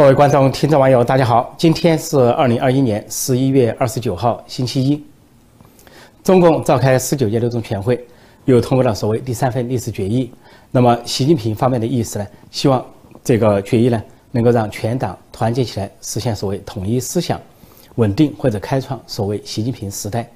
[0.00, 1.54] 各位观众、听众、网友，大家好！
[1.58, 5.04] 今天是二零二一年十一月二十九号，星期一。
[6.24, 8.02] 中共召开十九届六中全会，
[8.46, 10.32] 又通过了所谓第三份历史决议。
[10.70, 12.26] 那么，习近平方面的意思呢？
[12.50, 12.82] 希望
[13.22, 17.38] 这个决议呢，能够让全党团结起来，实现所谓统一思想、
[17.96, 20.26] 稳定或者开创所谓习近平时代。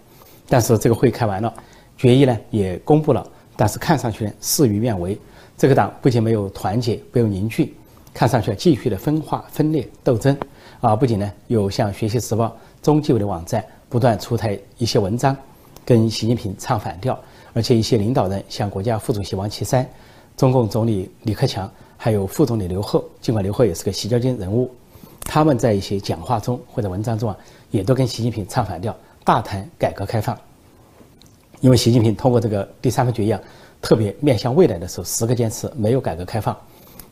[0.46, 1.50] 但是这个会开完了，
[1.96, 3.26] 决议呢也公布了，
[3.56, 5.18] 但是看上去呢事与愿违。
[5.56, 7.75] 这个党不仅没有团结，没有凝聚。
[8.14, 10.35] 看上去继续的分化、分裂、斗争，
[10.81, 12.46] 啊，不仅呢有像《学习时报》、
[12.81, 15.37] 中纪委的网站不断出台一些文章，
[15.85, 17.18] 跟习近平唱反调，
[17.53, 19.85] 而且一些领导人像国家副主席王岐山、
[20.37, 24.71] 中共总理李克强，还有副总理刘鹤，尽管刘鹤也是个习家军人物，
[25.25, 27.37] 他们在一些讲话中或者文章中啊，
[27.73, 30.39] 也都跟习近平唱反调，大谈改革开放。
[31.61, 33.41] 因为习近平通过这个第三份决议啊，
[33.83, 36.56] 特别面向未来的时候，十个坚持没有改革开放。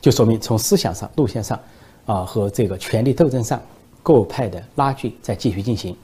[0.02, 1.58] 就说明从思想上、路线上，
[2.06, 3.62] 啊和这个权力斗争上，
[4.02, 5.96] 各派的拉锯在继续进行。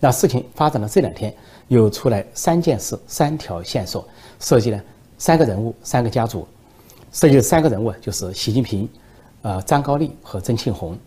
[0.00, 1.32] 那事情发展到这两天，
[1.68, 4.06] 又出来三件事、三条线索，
[4.40, 4.84] 涉及了
[5.18, 6.46] 三个人物、三个家族，
[7.12, 8.88] 涉及三个人物就是习近平、
[9.42, 10.98] 啊张高丽和曾庆红，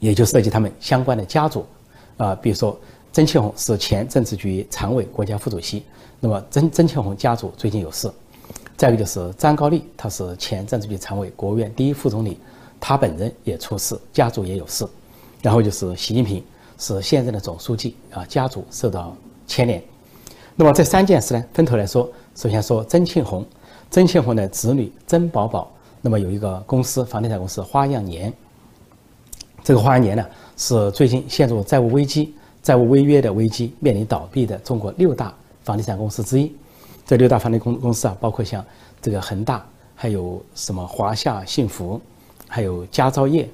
[0.00, 1.64] 也就涉及他们相关的家族，
[2.16, 2.76] 啊比如说
[3.12, 5.84] 曾庆红是前政治局常委、国家副主席，
[6.18, 8.10] 那么曾曾庆红家族最近有事。
[8.80, 12.38] 再一个就是张高丽，他是前政治局常委、国务院第一副总理，
[12.80, 14.86] 他本人也出事，家族也有事。
[15.42, 16.42] 然后就是习近平
[16.78, 19.14] 是现任的总书记啊，家族受到
[19.46, 19.82] 牵连。
[20.56, 23.44] 那么这三件事呢，分头来说，首先说曾庆红，
[23.90, 28.32] 曾庆红的子女曾宝宝，那么有一个公司，房地产公司花样年。
[29.62, 30.24] 这个花样年呢，
[30.56, 35.34] 是最近陷入债务危机、债务违约的危机，面临倒闭的中国六大
[35.64, 36.50] 房地产公司之一。
[37.10, 38.64] 这六大房地公公司啊，包括像
[39.02, 39.66] 这个恒大，
[39.96, 42.00] 还有什么华夏幸福，
[42.46, 43.50] 还有佳兆业，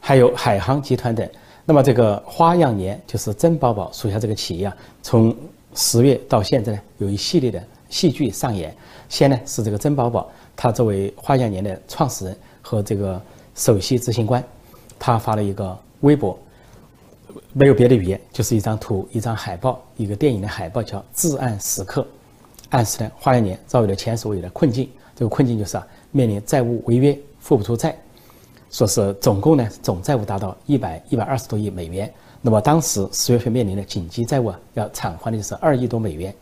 [0.00, 1.28] 还有海航集团等。
[1.66, 5.36] 那么这个花样年就是曾宝宝属下这个企业啊，从
[5.74, 8.74] 十月到现在呢，有一系列的戏剧上演。
[9.10, 13.20] 先呢是这个曾宝宝，他作为花样年的创始人和这个
[13.54, 14.42] 首席执行官，
[14.98, 16.38] 他发了一个微博，
[17.52, 22.00] 没有别的语言，就是一张图，一张海报，一个电影的海报，叫《至暗时刻》。
[22.76, 24.86] 暗示呢，花样年遭遇了前所未有的困境。
[25.14, 27.96] 这个困境就是啊，面临债务违约，付不出债，
[28.70, 32.12] 说是总共呢总债务达到一百一百二十多亿美元。
[32.42, 36.34] 那么当时十月份面临的紧急债务啊，要偿还的就是二亿多美元。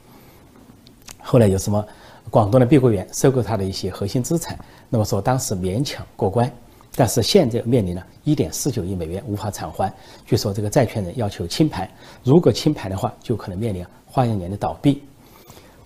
[1.20, 1.86] 后来有什么
[2.30, 4.58] 广东的碧桂园收购它的一些核心资产，
[4.90, 6.50] 那么说当时勉强过关，
[6.96, 9.92] 但是现在面临了一点四九亿美元无法偿还。
[10.26, 11.88] 据说这个债权人要求清盘，
[12.24, 15.00] 如果清盘的话，就可能面临花样年的倒闭。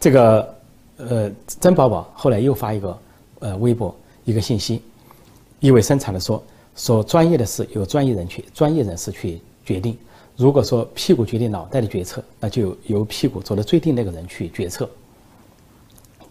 [0.01, 0.55] 这个，
[0.99, 2.99] 呃，曾宝宝后来又发一个，
[3.41, 3.95] 呃，微博
[4.25, 4.83] 一个信息，
[5.61, 6.43] 意味深长的说，
[6.77, 9.99] 说专业的事由专业人去专业人士去决定。
[10.37, 14.89] 如果说屁股决定脑袋的决策，那就由屁股做的最定那个人去决策。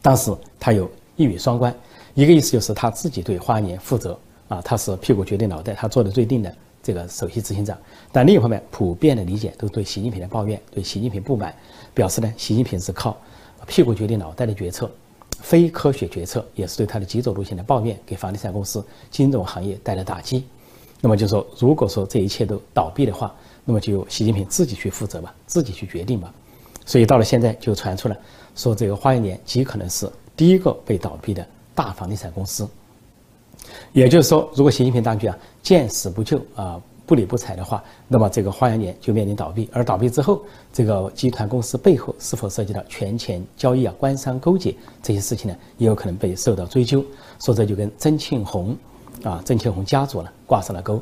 [0.01, 1.75] 当时他有一语双关，
[2.13, 4.17] 一个意思就是他自己对花年负责
[4.47, 7.77] 啊，他是屁股决定脑袋，他做的最定的这个首席执行长。
[8.13, 11.53] 但另一方面，普遍的理解都对习近平的抱怨，对习近平不满，
[11.93, 13.17] 表示呢，习近平是靠。
[13.67, 14.89] 屁股决定脑袋的决策，
[15.41, 20.45] 非科学决策也是对他的极左路线的抱怨，给房地产公司、金融行业带来打击。
[21.01, 23.35] 那么就说，如果说这一切都倒闭的话，
[23.65, 26.33] 那么就习近平自己去负责吧，自己去决定吧。
[26.85, 28.17] 所以到了现在，就传出了
[28.55, 31.45] 说，这个花样年极可能是第一个被倒闭的
[31.75, 32.67] 大房地产公司。
[33.91, 36.81] 也就是说，如果习近平当局啊见死不救啊。
[37.07, 39.67] 不理不睬的话，那么这个花样年就面临倒闭。
[39.71, 40.41] 而倒闭之后，
[40.73, 45.57] 这个集团公司背后是否涉及到权钱交易啊、官商勾结这些事情呢？
[45.77, 47.03] 也有可能被受到追究。
[47.39, 48.75] 说这就跟曾庆红
[49.23, 51.01] 啊、曾庆红家族呢挂上了钩。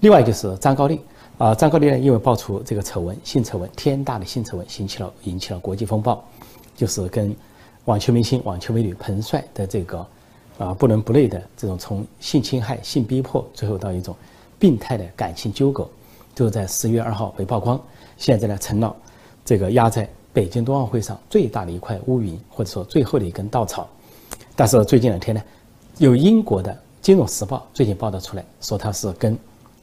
[0.00, 0.98] 另外就是张高丽
[1.36, 6.24] 啊，张高丽呢因为爆出这个丑闻、性丑闻，天大的性丑闻，引起了引起了国际风暴，
[6.74, 7.36] 就是跟
[7.84, 10.06] 网球明星、网球美女彭帅的这个
[10.56, 14.16] 啊不伦不类的这种从性侵害、性逼迫，最后到一种。
[14.62, 15.84] 病态的感情纠葛，
[16.36, 17.80] 就在十月二号被曝光，
[18.16, 18.94] 现在呢成了
[19.44, 23.88] 这个压在北京冬奥会上最大的一块乌云，或者说最后的一根稻草。
[24.54, 25.42] 但是最近两天呢，
[25.98, 29.36] 有英国的《金融时报》最近报道出来说，他是跟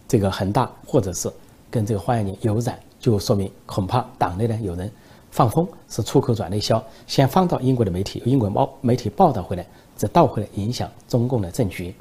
[0.07, 1.29] 这个恒大或者是
[1.69, 4.89] 跟这个花样年有染，就说明恐怕党内呢有人
[5.29, 9.65] 放风，是出口转内销，先放到英国的媒体，英国报媒体报道回来，
[9.97, 11.93] 再倒回来影响中共的政局。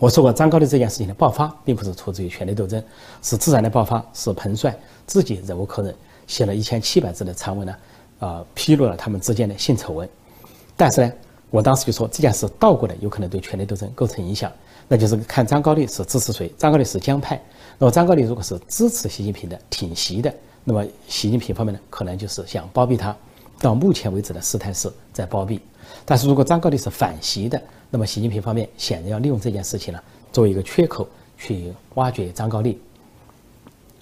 [0.00, 2.80] 我说过，张高丽这件事情的爆发，并不是出自于权力斗争，
[3.20, 4.72] 是自然的爆发，是彭帅
[5.08, 5.92] 自己忍无可忍，
[6.28, 7.76] 写了一千七百字的长文呢，
[8.20, 10.08] 啊，披露了他们之间的性丑闻。
[10.76, 11.12] 但是呢，
[11.50, 14.52] 我当时就说这件事倒过来有可能对权力斗争构成影响，
[14.86, 16.48] 那就是看张高丽是支持谁。
[16.56, 17.42] 张高丽是江派，
[17.76, 23.16] 那么张高丽如果是支持习近平的、挺习的，那么习近平方面呢，可能就是想包庇他。
[23.60, 25.60] 到目前为止的事态是在包庇，
[26.08, 30.00] 但是如果张高丽是反习的，那么习近平方面显然要利用这件事情呢，
[30.32, 31.06] 作为一个缺口
[31.36, 32.80] 去挖掘张高丽。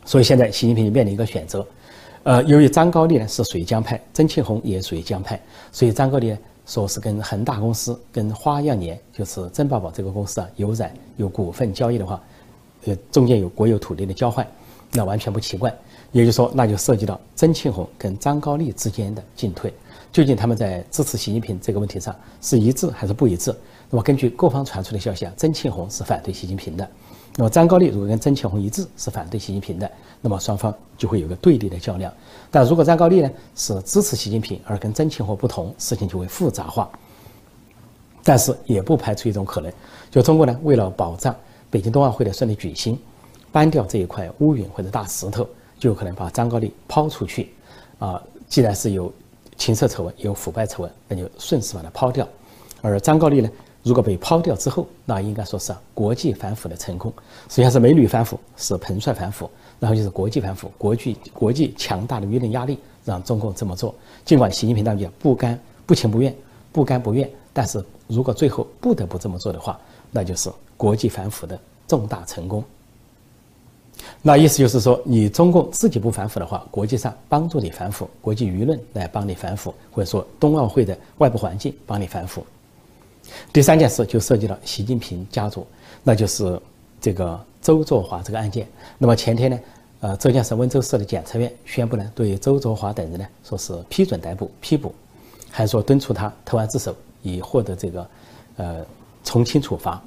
[0.05, 1.67] 所以现在习近平面临一个选择，
[2.23, 5.41] 呃，由于张高丽呢是属于江派，曾庆红也属于江派，
[5.73, 6.37] 所以张高丽。
[6.69, 12.21] 说是跟恒大公司、跟花样年，就是珍宝宝这个公司啊，有染有股份交易的话，
[12.87, 14.45] 呃，中间有国有土地的交换，
[14.91, 15.73] 那完全不奇怪。
[16.11, 19.73] 也就是说，那就涉及到曾庆红跟张高丽之间的进退，
[20.17, 23.55] 究竟他们在支持习近平这个问题上是一致还是不一致？
[23.91, 26.89] 那么根据各方传出的消息啊，曾庆红是反对习近平的。
[27.35, 29.91] 那么张高丽如果跟曾庆红一致是反对习近平的，
[30.23, 32.11] 那么双方就会有个对立的较量。
[32.51, 36.91] 但如果张高丽呢是支持习近平，而跟曾庆红不同，事情就会复杂化。
[38.25, 39.71] 但是也不排除一种可能，
[40.11, 41.37] 就中国呢为了保障
[41.69, 42.99] 北京冬奥会的顺利举行，
[43.53, 45.47] 搬掉这一块乌云或者大石头，
[45.79, 47.51] 就有可能把张高丽抛出去。
[47.99, 49.13] 啊，既然是有
[49.57, 52.27] 情色丑闻、有腐败丑闻，那就顺势把它抛掉。
[52.83, 53.51] 而张高丽呢？
[53.83, 57.13] 如果被抛掉之后，那应该说是国际反腐的成功。
[57.49, 59.49] 实际上是美女反腐，是彭帅反腐，
[59.79, 63.95] 然后就是国际反腐，国际国际强大的舆论压力让中共这么做。
[64.25, 65.57] 尽管习近平当局不甘
[65.87, 66.35] 不情不愿、
[66.73, 69.79] 不甘不愿，但是如果最后不得不这么做的话，
[70.11, 71.57] 那就是国际反腐的
[71.87, 72.65] 重大成功。
[74.23, 82.45] 那意思就是说，你中共自己不反腐的话，国际上帮助你反腐，国际舆论来帮你反腐，或者说冬奥会的外部环境帮你反腐。
[83.53, 85.67] 第三件事就涉及到习近平家族，
[86.03, 86.61] 那就是
[87.01, 88.67] 这个周作华这个案件。
[88.99, 89.61] 那么前天呢，
[90.01, 94.93] 呃，浙江省温州市的检察院宣布呢，对周作华等人呢，说是批准逮捕、批捕，
[95.51, 98.07] 还说敦促他投案自首，以获得这个
[98.57, 98.85] 呃
[99.23, 100.03] 从轻处罚。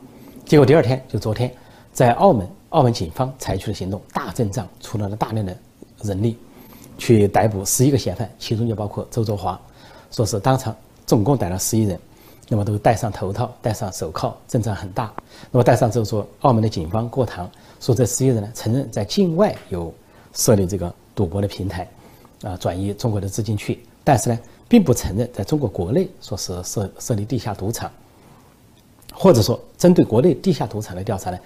[0.46, 1.54] 结果第二天，就昨天，
[1.94, 5.58] 在澳门，澳门警方采取了行动，大阵仗，出动了大量的
[6.02, 6.38] 人力，
[6.98, 9.60] 去逮捕十一个嫌犯，其中就包括周作华，
[10.12, 10.76] 说是当场
[11.06, 12.00] 总共逮了十一人。
[12.52, 15.14] 那么都戴上头套，戴上手铐，阵仗很大。
[15.52, 17.48] 那么戴上之后说，澳门的警方过堂，
[17.80, 19.94] 说这十一人呢承认在境外有
[20.34, 21.88] 设立这个赌博的平台，
[22.42, 27.92] 啊，转移中国的资金去，但是呢，并不承认在中国国内说是设设立地下赌场，
[29.14, 31.38] 或者说针对国内地下赌场的调查呢，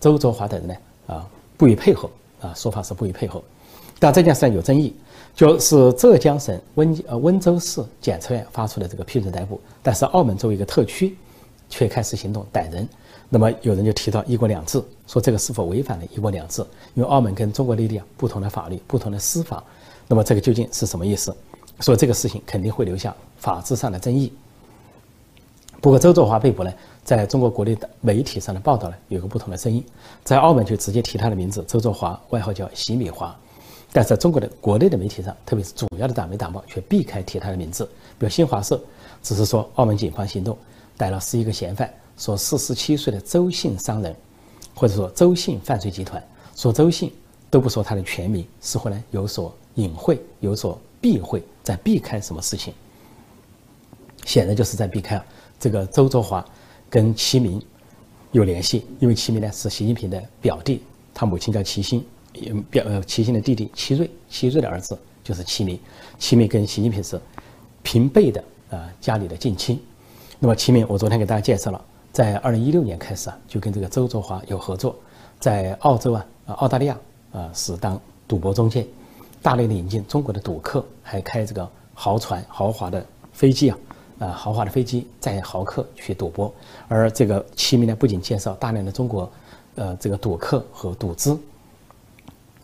[0.00, 0.74] 周作华等人呢
[1.06, 2.10] 啊不予配合，
[2.40, 3.42] 啊说法是不予配合，
[3.98, 4.94] 但这件事有争议。
[5.34, 11.16] 就是浙江省温呃温州市检察院发出的这个批准逮捕，但是澳门作为一个特区，
[11.68, 12.88] 却开始行动逮人。
[13.28, 16.60] 那么有人就提到“一国两制”，说这个是否违反了一国两制？
[16.94, 19.62] 因为澳门跟中国内地啊不同的法律、不同的司法，
[20.08, 21.32] 那么这个究竟是什么意思？
[21.78, 24.32] 说这个事情肯定会留下法治上的争议。
[25.80, 26.72] 不过周作华被捕呢，
[27.16, 29.82] 在中国国内的媒体上的报道呢，有个不同的声音，
[30.24, 33.34] 在澳门就直接提他的名字，周作华，外号叫“洗米华”。
[33.90, 37.86] 但是在中国的国内的媒体上，特别是主要的党媒党报，却避开提他的名字。
[38.18, 38.78] 比如新华社，
[39.22, 40.54] 只是说澳门警方行动
[40.98, 44.14] 逮了十一个嫌犯，说四十七岁的周姓商人，
[44.74, 46.22] 或者说周姓犯罪集团，
[46.56, 47.10] 说周姓
[47.48, 52.74] 都不说他的全名，似乎呢有所隐晦，有所避讳，在避开什么事情？
[54.26, 55.18] 显然就是在避开
[55.58, 56.44] 这个周作华
[56.90, 57.62] 跟齐明
[58.32, 62.04] 有联系，因为齐明呢是习近平的表弟，他母亲叫齐心。
[62.70, 65.76] 表呃，齐心的弟弟齐瑞，齐瑞的儿子就是齐明，
[66.20, 67.20] 齐明跟习近平是
[67.82, 69.80] 平辈的啊，家里的近亲。
[70.38, 74.94] 那么齐明，我昨天给大家介绍了，在二零一六年开始啊，就跟这个周作华有合作，
[75.40, 76.96] 在澳洲啊、啊澳大利亚
[77.32, 78.86] 啊是当赌博中介，
[79.42, 83.78] 大量的引进中国的赌客，还开这个豪船、豪华的飞机啊，
[84.18, 86.52] 啊豪华的飞机载豪客去赌博。
[86.88, 89.30] 而这个齐明呢，不仅介绍大量的中国
[89.76, 91.38] 呃这个赌客和赌资。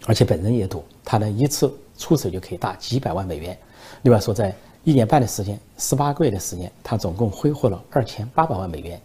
[0.06, 3.56] 而且本人也赌，他呢一次出手就可以大几百万美元。
[4.02, 9.00] 另外说，在一年半的时间，十八个月的时间，他总共挥霍了二千八百万美元。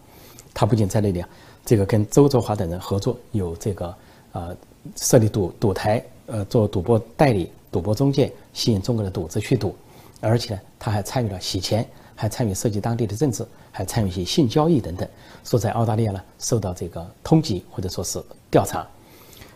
[0.54, 1.30] 他不仅在那里啊，
[1.64, 3.96] 这个跟周作华等人合作，有这个
[4.34, 4.54] 呃
[4.98, 9.74] 设立赌赌台，呃做赌博代理、赌博中介，吸引中国的赌资去赌。
[10.20, 11.88] 而且呢，他还参与了洗钱，
[12.20, 15.08] 还参与涉及当地的政治，还参与一些性交易等等。
[15.46, 18.22] 说在澳大利亚呢，受到这个通缉或者说是
[18.52, 18.86] 调查。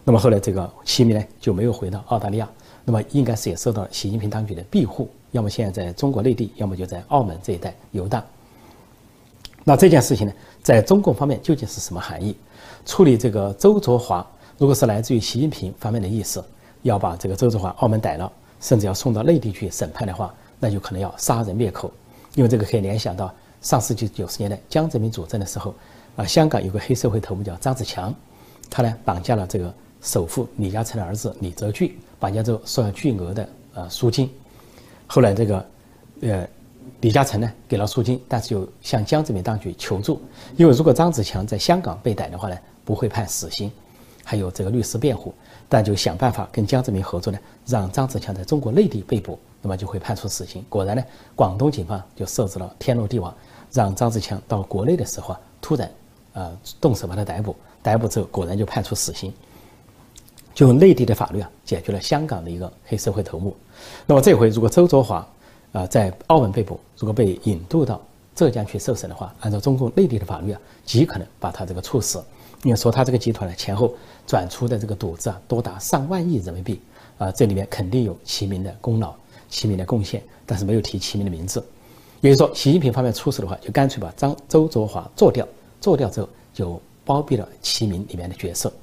[0.05, 2.49] 那么后来这个齐明呢就没有回到澳大利亚，
[2.85, 8.23] 那么应该是也受到习近平当局的庇护，要么现在在中国内地，要么就在澳门这一带游荡。
[9.65, 12.33] 那这件事情呢，在中共方面究竟是什么含义？
[12.85, 14.25] 处理这个周卓华，
[14.57, 16.41] 如果是来自于习近平方面的意思，
[16.83, 21.91] 要把这个周卓华澳门逮了，甚至要送到内地去审判的话，那就可能要杀人灭口，
[22.35, 25.73] 因为这个可以联想到上世纪九十年代江泽民主政的时候，
[26.15, 28.13] 啊，香港有个黑社会头目叫张子强，
[28.69, 34.29] 他呢绑架了这个首富李嘉诚的儿子李泽钜，绑架之后收了巨额的呃赎金，
[35.07, 35.65] 后来这个
[36.21, 36.47] 呃
[37.01, 40.21] 李嘉诚呢给了赎金，但是又向江泽民当局求助，
[40.57, 43.71] 因为如果张子强在香港被逮的话呢，不会判死刑，
[44.23, 45.33] 还有这个律师辩护，
[45.69, 50.63] 但就想办法跟江泽民合作呢，让张子强在中国内地被捕，那么就会判处死刑。
[50.69, 51.03] 果然呢，
[51.35, 53.33] 广东警方就设置了天罗地网。
[53.71, 55.91] 让张志强到国内的时候啊，突然，
[56.33, 59.33] 呃，动手把他逮捕，逮捕之后果然就判处死刑。
[60.53, 63.57] 就内地的法律啊，解决了香港的一个黑社会头目。
[64.05, 65.27] 那么这回如果周卓华，
[65.71, 67.99] 啊，在澳门被捕，如果被引渡到
[68.35, 72.23] 浙江去受审的话，按照中共内地的法律啊，极可能把他这个处死。
[72.61, 73.91] 因为说他这个集团呢，前后
[74.27, 76.79] 转出的这个赌资啊，多达上万亿人民币，
[77.17, 79.15] 啊，这里面肯定有齐名的功劳、
[79.53, 81.63] 齐民的贡献，但是没有提齐民的名字。
[82.21, 85.47] 也就是说，习近平方面出事的话，就干脆把张周作华做掉，
[85.79, 88.73] 做掉之后就包庇了齐民里面的角色。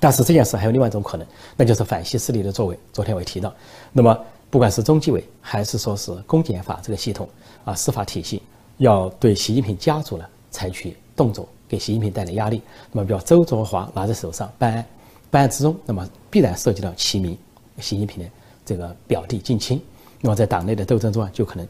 [0.00, 1.26] 但是这件事还有另外一种可能，
[1.56, 2.78] 那就是反西势力的作为。
[2.92, 3.54] 昨天我也提到，
[3.92, 7.28] 那么不管是中纪委还是说是公检法这个系统
[7.64, 8.40] 啊，司法体系
[8.78, 12.62] 要对习近平家族呢采取动作，给习近平带来压力。
[12.92, 14.86] 那么，比如周作华拿在手上办案，
[15.30, 17.36] 办案之中，那么必然涉及到齐民、
[17.80, 18.30] 习近平的
[18.66, 19.80] 这个表弟近亲。
[20.20, 21.66] 那么在党内的斗争中啊，就可能。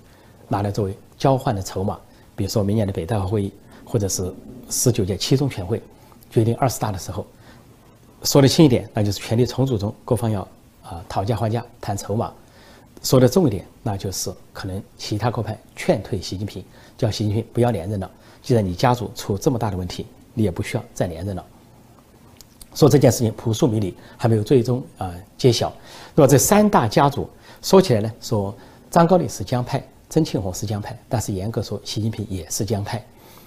[0.48, 1.98] 拿来作为交换的筹码，
[2.36, 3.52] 比如说明年的北戴河会议，
[3.84, 4.32] 或者是
[4.70, 5.82] 十九届七中全会
[6.30, 7.26] 决定二十大的时候，
[8.22, 10.46] 说的轻一点，那就是权力重组中各方要
[10.84, 12.32] 啊讨价还价谈筹码；
[13.02, 16.64] 说的重一点，那就是可能其他各派劝退习近平，
[16.96, 18.08] 叫习近平不要连任了。
[18.40, 21.44] 既然你家族出这么大的问题，你也不需要再连任了。
[22.76, 25.72] 说这件事情扑朔迷离，还没有最终啊揭晓。
[26.14, 27.28] 那么这三大家族
[27.60, 28.54] 说起来呢，说
[28.88, 29.84] 张高丽是江派。
[30.08, 33.04] 曾庆红是江派，但是严格说，习近平也是江派，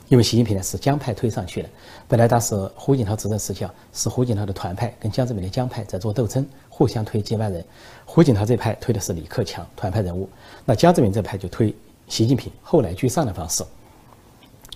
[0.09, 1.69] 因为习近平呢是江派推上去的。
[2.05, 7.63] 本来当时胡锦涛执政时期啊，是胡锦涛的团派跟江泽民的江派在做斗争，互相推接班人。
[8.03, 10.27] 胡锦涛这派推的是李克强团派人物，
[10.65, 11.74] 那江泽民这派就推
[12.09, 13.63] 习近平后来居上的方式，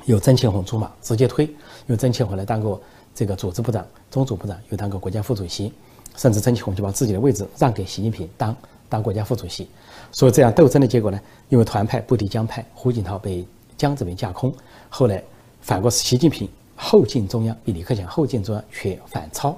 [0.05, 1.53] 由曾庆红出马直接推，
[1.87, 2.81] 由曾庆红来当过
[3.15, 5.71] 这个组织部长、中组部长，又当过国家副主席，
[6.15, 8.55] 甚至曾庆红就把自己的位置让给习近平当。
[8.89, 9.67] 当国家副主席，
[10.11, 11.19] 所以这样斗争的结果呢？
[11.49, 13.43] 因为团派不敌江派，胡锦涛被
[13.75, 14.53] 江泽民架空，
[14.87, 15.23] 后来
[15.61, 19.57] 反过是习近平后进中央，比李克强后进中央却反超，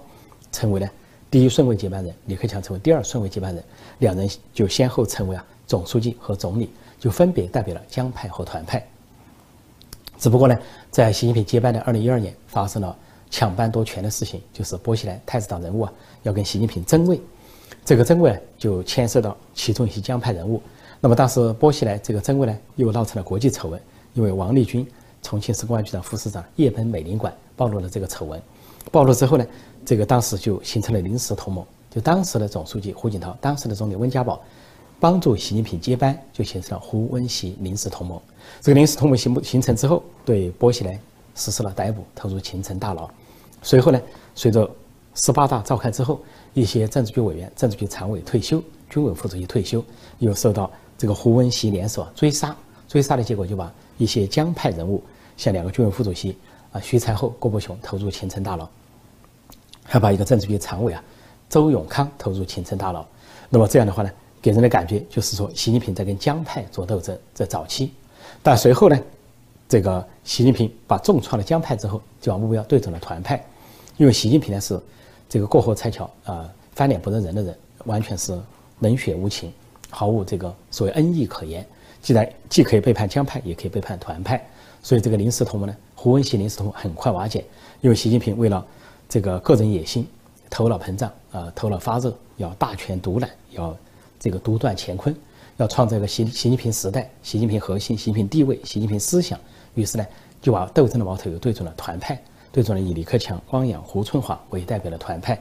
[0.54, 0.90] 成为了
[1.30, 3.62] 第一顺位接班人，李克强成为第二顺位接班人，
[4.00, 8.82] 两人就先后成为啊总书记和总理，就分别代表了江派和团派。
[10.18, 10.58] 只不过呢，
[10.92, 12.98] 在习近平接班的二零一二年，发生了
[13.30, 17.20] 抢班夺权的事情，就是薄熙来太子党人物啊要跟习近平争位。
[17.84, 20.62] 这个争位就牵涉到其中一些江派人物。
[21.00, 23.80] 那么当时薄熙来这个争位呢，又闹成了国际丑闻，
[24.14, 24.88] 因为王立军
[25.22, 28.42] 重庆市公安局长副市长夜奔美领馆，暴露了这个丑闻。
[28.92, 29.46] 暴露之后呢，
[29.86, 34.42] 这个当时就形成了临时同盟，就当时的总书记胡锦涛，当时的总理温家宝，
[35.00, 38.20] 帮助习近平接班，就形成了胡温习临时同盟。
[38.62, 41.00] 这个临时同盟形形成之后，对薄熙来
[41.36, 43.08] 实施了逮捕，投入秦城大牢。
[43.62, 44.02] 随后呢，
[44.34, 44.70] 随着
[45.14, 46.20] 十八大召开之后。
[46.56, 49.84] 一些政治局委员、政治局常委退休，军委副主席退休，
[50.20, 52.56] 又受到这个胡温习联手追杀，
[52.88, 55.04] 追杀的结果就把一些江派人物，
[55.36, 56.38] 像两个军委副主席
[56.72, 58.66] 啊徐才厚、郭伯雄投入秦城大牢，
[59.84, 61.04] 还把一个政治局常委啊
[61.50, 63.06] 周永康投入秦城大牢。
[63.50, 64.10] 那么这样的话呢，
[64.42, 67.92] 给人的感觉就是说，习近平在跟江派做斗争，在早期，
[68.42, 68.98] 但随后呢，
[69.68, 73.44] 这个习近平把重创了江派之后，就把目标对准了团派，
[73.98, 74.80] 因为习近平呢是。
[75.28, 78.40] 这个过河拆桥啊，翻脸不认人的人，完全是
[78.80, 79.52] 冷血无情，
[79.90, 81.66] 毫无这个所谓恩义可言。
[82.00, 84.48] 既然既可以背叛江派，也可以背叛团派，
[84.84, 87.44] 所以这个临时同盟呢，胡温习临时同盟很快瓦解。
[87.82, 88.64] 因为习近平为了
[89.10, 90.08] 这个个人野心，
[90.48, 93.76] 头脑膨胀啊，头脑发热，要大权独揽，要
[94.20, 95.14] 这个独断乾坤，
[95.58, 99.40] 要创造一个习习近平时代、习近平核心、习近平地位、习近平思想。
[99.76, 100.06] 于是呢，
[100.42, 102.20] 就把斗争的矛头又对准了团派。
[102.52, 105.38] 对准了以李克强、汪洋、胡春华为代表的团派。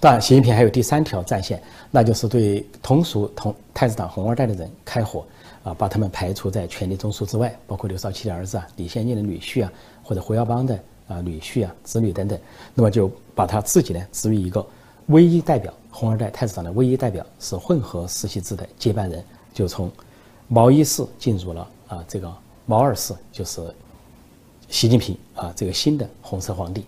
[0.00, 5.24] 当然，习近平还有第三条战线，那就是对同属同太子党红二代的人开火，
[5.62, 12.36] 啊，把他们排除在权力中枢之外，包括刘少奇的儿子啊、李先念的女婿啊，或者胡耀邦的啊女婿啊、子女等等。
[12.74, 14.66] 那么就把他自己呢置于一个
[15.06, 19.88] 唯一代表，红二代太子党的唯一代表是混合世袭制的接班人，就从
[20.48, 22.28] 毛一世进入了啊这个
[22.66, 23.60] 毛二世，就是。
[24.70, 26.84] 习近平啊，这个新的红色皇帝。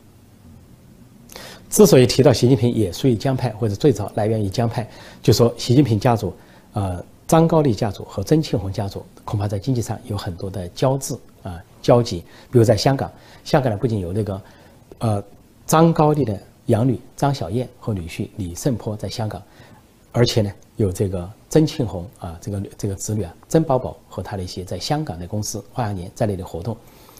[1.71, 4.89] 之所以提到习近平也属于江派，或者最早来源于江派，
[5.23, 6.35] 就说习近平家族
[6.73, 12.25] 啊，张高丽家族和曾庆红家族恐怕在经济上有很多的交织啊交集。
[12.51, 13.13] 比如在香港，
[13.45, 14.43] 香港呢不仅有那个，
[14.99, 15.23] 呃，
[15.67, 19.41] 张高丽的养女张小燕和女婿李胜坡在香港，
[20.17, 26.75] 而且呢有这个曾庆红啊这个这个子女啊曾宝宝和他的一些在香港的公司花样年在内的活动。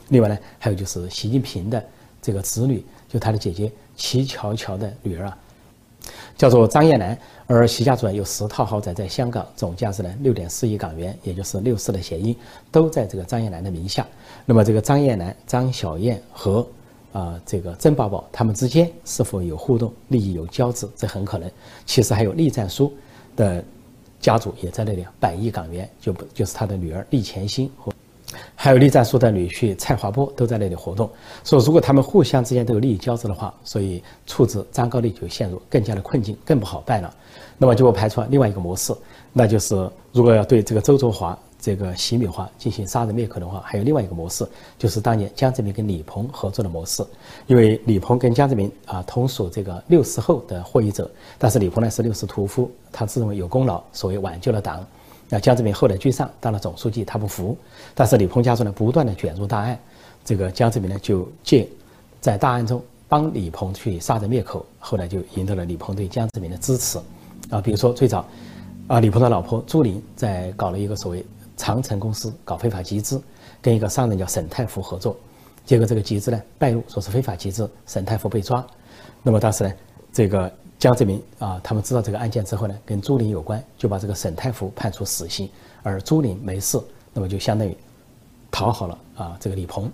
[0.09, 1.85] 另外呢还有就是习近平的
[2.23, 5.39] 这个子女，就他的姐姐齐乔乔的女儿啊。
[6.39, 12.37] 叫做张燕南，而习家族有十套豪宅在香港，总价值呢六点四亿港元，也就是六四的协议
[12.71, 14.07] 都在这个张燕南的名下。
[14.45, 16.65] 那么这个张燕南、张小燕和
[17.17, 20.87] 啊这个曾宝宝他们之间是否有互动、利益有交织？
[20.95, 21.51] 这很可能。
[21.87, 22.93] 其实还有栗战书
[23.35, 23.65] 的
[24.21, 27.91] 家族也在那里，百亿港元就不就是他的女儿栗前心和。
[28.55, 31.09] 还有栗战书的女婿蔡华波都在那里活动，
[31.43, 37.15] 所以如果他们互相之间都有利益交织的话，所以处置张高丽就陷入更加的困境，更不好办了。
[37.57, 38.93] 那么就不排除另外一个模式，
[39.33, 39.75] 那就是
[40.13, 44.47] 如果要对这个周作华、这个习米华进行杀人灭口的话，还有另外一个模式，
[44.79, 47.05] 就是当年江泽民跟李鹏合作的模式。
[47.49, 54.87] 因为李鹏跟江泽民啊同属这个六四后的获益者，但是李鹏呢是六四屠夫，他自认为有功劳，所谓挽救了党。
[55.29, 57.59] 那江泽民后来居上当了总书记，他不服，
[57.97, 59.77] 但是李鹏家族呢不断的卷入大案，
[60.25, 61.69] 这个江泽民呢就借
[62.21, 66.97] 在大案中帮李鹏去杀人灭口，后来就赢得了李鹏对江泽民的支持，
[67.51, 68.25] 啊，比如说最早，
[68.87, 73.23] 啊李鹏的老婆朱琳在搞了一个所谓长城公司搞非法集资，
[73.61, 75.17] 跟一个商人叫沈太福合作，
[75.65, 78.65] 结果这个集资呢败露说是非法集资，沈太福被抓，
[79.23, 79.73] 那么当时呢
[80.13, 80.53] 这个。
[80.79, 85.49] 江泽民啊，他们知道这个案件之后呢，跟朱琳有关，就把这个沈太福判处死刑，
[85.83, 86.79] 而朱琳没事，
[87.15, 87.75] 那么就相当于
[88.51, 89.91] 讨好了啊这个李鹏。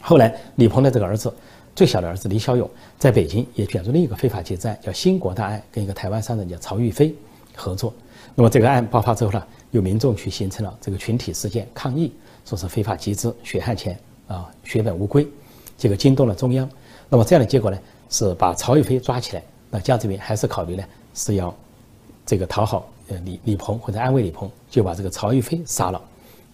[0.00, 1.30] 后来李鹏的这个儿子，
[1.76, 7.14] 最小的儿子李小勇，在北京也卷入另一个非法集资案，叫兴国大案，跟一个台湾商人叫曹玉飞
[7.54, 7.92] 合作。
[8.34, 12.12] 那么这个案爆发之后呢，有民众去形成了这个群体事件抗议，
[12.44, 15.26] 说是非法集资、血汗钱啊、血本无归，
[15.76, 16.68] 这个惊动了中央。
[17.08, 17.78] 那么这样的结果呢，
[18.10, 19.42] 是把曹玉飞抓起来。
[19.70, 21.54] 那江泽民还是考虑呢，是要
[22.24, 26.02] 这个讨好呃李李鹏或者安慰李鹏，就把这个曹玉飞杀了。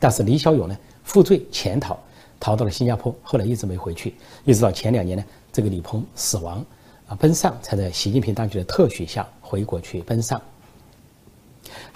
[0.00, 1.96] 但是李小勇呢负罪潜逃，
[2.40, 6.64] 逃到了新加坡，后来一直没回去，一直到前两年呢，这个李鹏死亡
[7.06, 10.40] 啊奔丧，才在习近平当局的特许下回国去奔丧。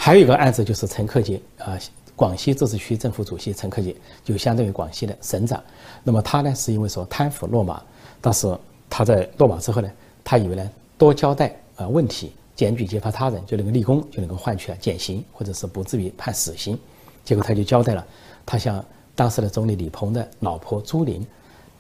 [0.01, 1.77] 还有一个案子就是陈克杰啊，
[2.15, 5.61] 广西自治区政府主席陈克杰，就相当于广西的省长。
[6.05, 7.83] 那么他呢是因为说贪腐落马，
[8.21, 8.57] 但是
[8.89, 9.91] 他在落马之后呢，
[10.23, 10.71] 他以为呢。
[10.97, 16.77] 多交代啊问题，检举揭发他人就能够立功，就能够换取减刑，或者是不至于判死刑。
[17.25, 18.05] 结果他就交代了，
[18.45, 18.85] 他向
[19.15, 21.25] 当时的总理李鹏的老婆朱琳，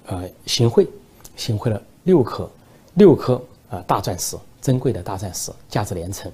[0.06, 0.86] 呃行贿，
[1.36, 2.48] 行贿了六颗
[2.94, 6.30] 六颗啊大钻石，珍贵的大钻石，价值连城。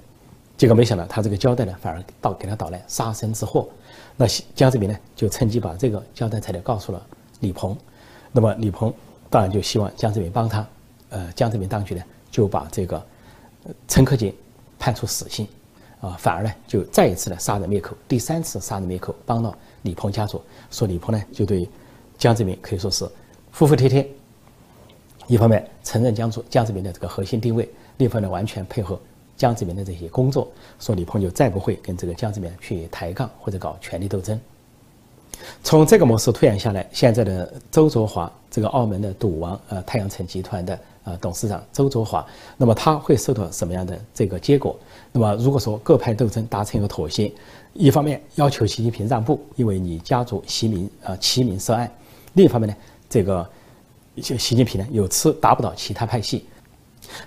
[0.57, 3.67] 结果没想到他这个交代呢，反而导给他导来杀身之祸。
[4.17, 7.05] 那江泽民呢就趁机把这个交代材料告诉了
[7.39, 7.77] 李鹏，
[8.31, 8.93] 那么李鹏
[9.29, 10.67] 当然就希望江泽民帮他，
[11.09, 12.03] 呃江泽民当局呢。
[12.31, 13.01] 就把这个
[13.87, 14.35] 陈克勤
[14.77, 15.47] 判处死刑，
[16.01, 21.65] 啊，反而呢就再一次的杀人灭口，第三次杀人灭口，帮了李鹏家族，说李鹏呢就对
[22.17, 23.09] 江泽民可以说是
[23.53, 24.05] 服服帖帖，
[25.27, 28.99] 一方面承认江泽江泽民的这个核心定位，另一方面完全配合
[29.37, 30.47] 江泽民的这些工作，
[30.79, 34.39] 说李鹏就再不会跟这个江泽民去抬杠或者搞权力斗争。
[35.63, 40.79] 从这个模式推演下来，现在的周卓华，这个澳门的赌王，呃，太阳城集团的。
[41.05, 42.25] 呃，董事长周卓华，
[42.57, 44.75] 那么他会受到什么样的这个结果？
[45.11, 47.31] 那么如果说各派斗争达成一个妥协，
[47.73, 51.87] 一方面要求习近平让步，因为你家族齐名啊齐名涉案；
[52.33, 52.75] 另一方面呢，
[53.07, 53.47] 这个
[54.19, 56.43] 习习近平呢有次打不倒其他派系，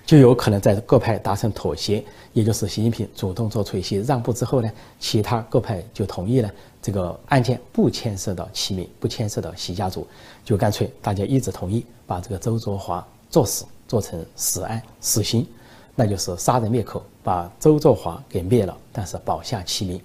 [0.05, 10.07] 就有可能在各派达成妥协，也就是习近平主动做出一些让步之后呢，其他各派就同意了这个案件不牵涉到齐名，不牵涉到习家族，
[10.43, 13.05] 就干脆大家一致同意把这个周作华。
[13.31, 15.45] 作死做成死案死刑，
[15.93, 20.01] 那就是杀人灭口，把周作华给灭了，但是保下其名，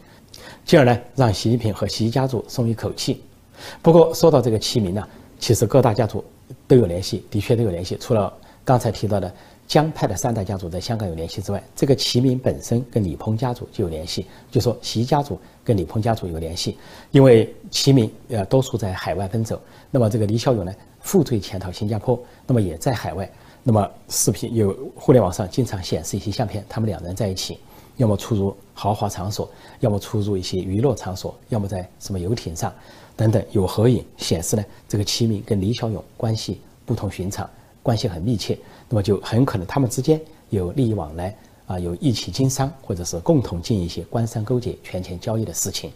[0.67, 3.23] 进而呢让习近平和习家族松一口气。
[3.81, 5.09] 不过说到这个齐名呢，
[5.39, 6.23] 其实各大家族
[6.69, 7.97] 都有联系，的确都有联系。
[7.99, 8.31] 除了
[8.63, 9.35] 刚才提到的
[9.67, 16.77] 江派的三大家族在香港有联系之外，这个齐名本身跟李鹏家族就有联系，就说习家族跟李鹏家族有联系，
[17.11, 20.73] 因为齐名呃多数在海外奔走，那么这个李小勇呢？
[21.01, 23.31] 负罪潜逃新加坡，那么也在海外。
[23.63, 27.59] 那么视频有互联网上经常显示一些相片，他们两人在一起，
[27.97, 29.51] 要么出入豪华场所，
[29.81, 32.73] 要么出入一些娱乐场所，要么在什么游艇上
[33.17, 37.49] 等等，有合影显示呢，这个齐明跟李小勇关系不同寻常，
[37.83, 38.59] 关系很密切。
[38.95, 45.91] 那么就很可能他们之间有利益往来啊有一起经商，或者是共同进一些官商勾结、权钱交易的事情。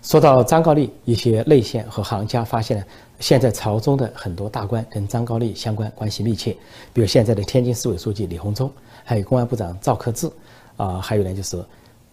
[0.00, 2.84] 说到张高丽，一些内线和行家发现呢，
[3.18, 6.56] 现在朝中的很多大官跟张高丽相关关系密切，
[6.92, 8.70] 比如现在的天津市委书记李鸿忠，
[9.02, 10.30] 还有公安部长赵克志，
[10.76, 11.64] 啊，还有呢就是，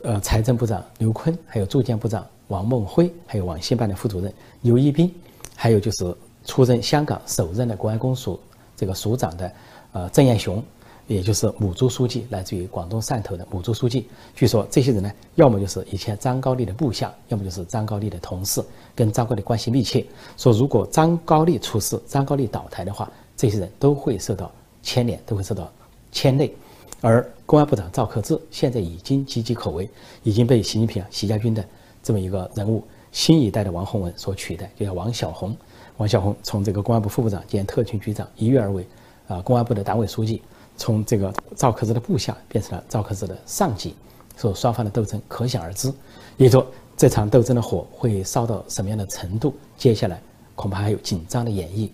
[0.02, 5.14] 呃，财政部长刘昆，还有住建部长王梦辉，还有网信办的副主任刘一斌，
[5.56, 8.40] 还有就是出任香港首任的公安公署
[8.80, 9.52] 这个署长的，
[9.92, 10.64] 呃，郑彦雄。
[11.08, 14.08] 也就是母猪书记，来自于广东汕头的母猪书记。
[14.36, 18.64] 据说这些人呢，要么就是以前张高丽的部下，要么就是张高丽的同事，
[18.94, 20.06] 跟张高丽关系密切。
[20.38, 24.52] 说如果张高丽出事，张高丽倒台的话，这些人都会受到
[24.84, 25.72] 牵连，都会受到
[26.12, 26.54] 牵累。
[27.02, 29.90] 而公安部长赵克志现在已经岌岌可危，
[30.22, 31.66] 已经被习近平、习家军的
[32.04, 35.58] 这么一个人物，新一代的王洪文所取代，就叫王小红。
[36.00, 38.88] 王小红从这个公安部副部长兼特勤局长一跃而为，
[39.28, 40.42] 啊，公安部的党委书记。
[40.78, 43.94] 从这个赵克志的部下变成了赵克志的上级，
[44.38, 45.94] 所以双方的斗争可想而知。
[46.38, 49.54] 也就说，这场斗争的火会烧到什么样的程度？
[49.76, 50.22] 接下来
[50.56, 51.90] 恐怕还有紧张的演绎。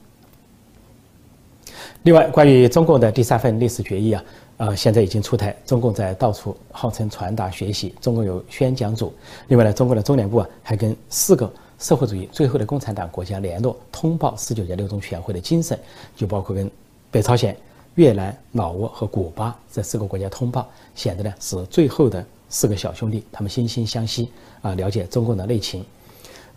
[2.04, 4.24] 另外，关于中共的第三份历史决议啊，
[4.58, 7.96] 呃，现在已经出台，中共在到处号称传达学习。
[8.00, 9.12] 中共有宣讲组，
[9.48, 15.80] 另外呢，中共的中联部啊，还跟四个社会主义最后的共产党国家联络，通报十九届六中全会的精神，
[16.16, 16.70] 就包括跟
[17.12, 17.56] 北朝鲜。
[17.96, 24.30] 越南、老挝和古巴这四个国家通报，显得呢是最后的四个小兄弟，他们惺惺相惜
[24.62, 25.82] 啊，了解中共的内情。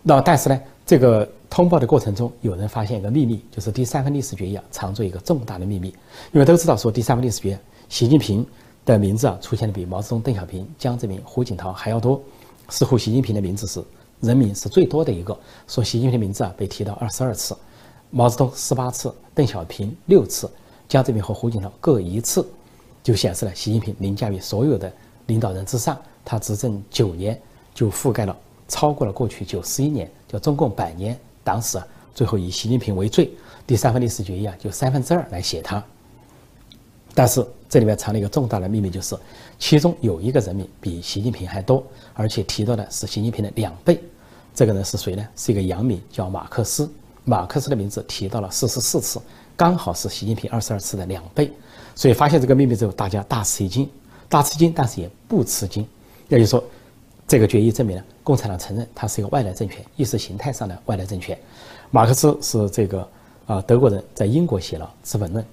[0.03, 5.87] 那但是呢，这个通报的过程中，有人发现一个秘密，就是第三份历史决议啊，藏着一个重大的秘密。
[6.33, 8.45] 因为都知道说第三份历史决议，习近平
[8.83, 12.21] 的名字啊出现的比毛泽东、邓小平、江泽民、胡锦涛还要多，
[12.67, 13.81] 似乎习近平的名字是
[14.21, 15.37] 人民是最多的一个。
[15.67, 17.55] 说习近平的名字啊被提到二十二次，
[18.09, 20.49] 毛泽东十八次，邓小平六次。
[20.87, 22.47] 江泽民和胡锦涛各一次，
[23.03, 24.91] 就显示了习近平凌驾于所有的
[25.27, 25.97] 领导人之上。
[26.25, 27.39] 他执政九年，
[27.73, 28.35] 就覆盖了
[28.67, 31.79] 超过了过去九十一年，叫中共百年党史。
[32.13, 33.31] 最后以习近平为最，
[33.65, 35.83] 第三份历史决议啊，就三分之二来写他。
[37.19, 39.13] 但是这里面藏了一个重大的秘密，就是
[39.59, 44.01] 其中有一个人名比习近平还多，而且提到的是习近平的两倍。
[44.55, 45.27] 这个人是谁呢？
[45.35, 46.89] 是一个洋名，叫马克思。
[47.25, 49.19] 马克思的名字提到了四十四次。
[49.57, 51.51] 刚好是习近平二十二次的两倍，
[51.93, 53.89] 所以发现这个秘密之后，大家大吃一惊，
[54.29, 55.85] 大吃惊，但是也不吃惊。
[56.29, 56.63] 也就是说，
[57.27, 61.37] 这个决议证明了共产党承认它是一个外来政权，意识形态上的外来政权。
[61.91, 63.05] 马克思是这个
[63.45, 65.43] 啊德国人，在英国写了《资本论》，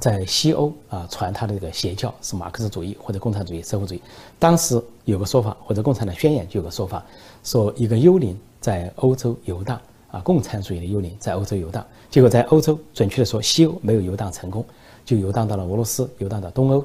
[0.00, 4.02] 在西欧啊传他的这个邪教是马克思主义或者共产主义、社会主义。
[4.38, 7.04] 当时有个说法，或者共产党宣言就有个说法，
[7.44, 9.80] 说一个幽灵在欧洲游荡。
[10.12, 14.62] 啊，共产主义的幽灵在欧洲游荡，结果在欧洲，准确的说，西欧没有游荡成功，
[15.06, 16.84] 就游荡到了俄罗斯，游荡到东欧。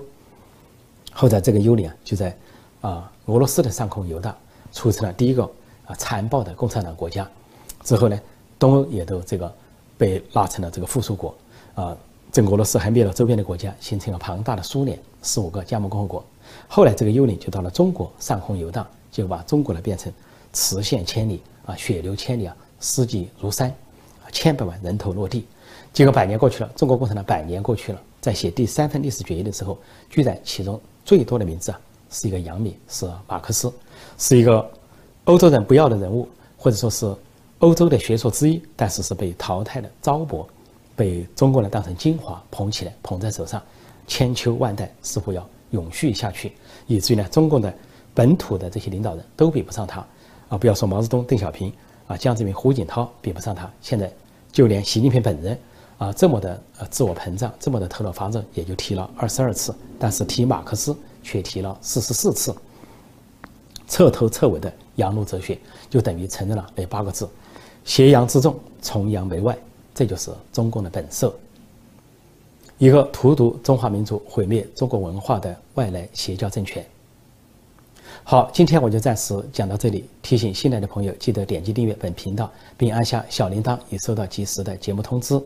[1.11, 2.37] 后来这个幽灵啊，就在
[2.79, 4.33] 啊俄罗斯的上空游荡，
[4.71, 5.43] 促成了第一个
[5.87, 7.29] 啊残暴的共产党国家。
[7.83, 8.17] 之后呢，
[8.57, 9.53] 东欧也都这个
[9.97, 11.35] 被拉成了这个附属国。
[11.75, 11.97] 啊，
[12.31, 16.25] 整个俄罗斯还灭了周边的国家，形成了庞大的苏联，十五个加盟共和国。
[16.67, 20.11] 后来这个幽灵就到了中国上空游荡，就把中国呢变成
[20.53, 22.55] 磁线千里啊，血流千里啊。
[22.79, 23.73] 尸迹如山，
[24.31, 25.47] 千百万人头落地。
[25.91, 29.79] 结果百年过去了，中国共产党百年过去了，在写第三份历史决议的时候，
[30.11, 31.79] 居然其中最多的名字啊，
[32.11, 33.73] 是一个洋名，是马克思，
[34.19, 34.63] 是一个
[35.23, 37.11] 欧洲人不要的人物，或者说是
[37.57, 40.45] 欧洲的学说之一，但是是被淘汰的糟粕，
[40.97, 43.61] 被中国人当成精华捧起来，捧在手上，
[44.07, 46.51] 千秋万代似乎要永续下去，
[46.87, 47.73] 以至于呢，中共的
[48.13, 50.05] 本土的这些领导人都比不上他，
[50.49, 51.71] 啊，不要说毛泽东、邓小平。
[52.07, 53.69] 啊，江泽民、胡锦涛比不上他。
[53.81, 54.09] 现在，
[54.49, 55.59] 就连习近平本人
[55.97, 62.55] 啊，这么的呃自我膨胀，这么的头脑发热，也就提了二十二次，但是提马克思却提了四十四次。
[63.89, 67.27] 彻头彻尾的洋路哲学，就等于承认了那八个字：
[67.83, 69.57] 挟洋自重，崇洋媚外。
[69.97, 71.35] 这就是中共的本色，
[72.77, 76.85] 一个荼毒中华民族、毁灭中国文化的外来邪教政权。
[78.23, 80.07] 好，今天我就暂时讲到这里。
[80.21, 85.41] 提醒新来的朋友，记得点击订阅本频道，并按下小铃铛，以收到及时的节目通知。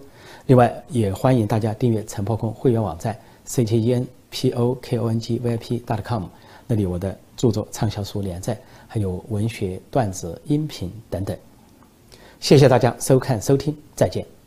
[0.48, 6.02] 另外，也欢迎大家订阅陈破空会员网站 c t e n p o k o n g v i p dot
[6.04, 6.26] com，
[6.68, 11.38] 那里我的著作、畅销书连载，还有文学段子、音频等等。
[12.42, 14.41] 谢谢大家收看收听，再见。